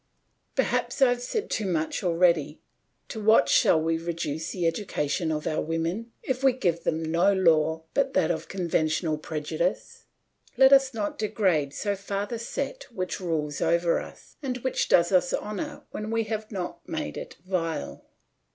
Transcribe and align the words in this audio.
Perhaps 0.55 0.99
I 1.03 1.09
have 1.09 1.21
said 1.21 1.51
too 1.51 1.67
much 1.67 2.03
already. 2.03 2.59
To 3.09 3.23
what 3.23 3.47
shall 3.47 3.79
we 3.79 3.99
reduce 3.99 4.49
the 4.49 4.65
education 4.65 5.31
of 5.31 5.45
our 5.45 5.61
women 5.61 6.11
if 6.23 6.43
we 6.43 6.53
give 6.53 6.83
them 6.85 7.03
no 7.03 7.31
law 7.31 7.83
but 7.93 8.15
that 8.15 8.31
of 8.31 8.47
conventional 8.47 9.19
prejudice? 9.19 10.05
Let 10.57 10.73
us 10.73 10.91
not 10.95 11.19
degrade 11.19 11.75
so 11.75 11.95
far 11.95 12.25
the 12.25 12.39
set 12.39 12.85
which 12.91 13.19
rules 13.19 13.61
over 13.61 13.99
us, 13.99 14.37
and 14.41 14.57
which 14.63 14.89
does 14.89 15.11
us 15.11 15.35
honour 15.35 15.83
when 15.91 16.09
we 16.09 16.23
have 16.23 16.51
not 16.51 16.79
made 16.89 17.15
it 17.15 17.35
vile. 17.45 18.03